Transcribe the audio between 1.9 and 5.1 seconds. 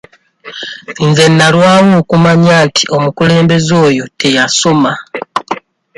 okumanya nti omukulembeze oyo teyasoma.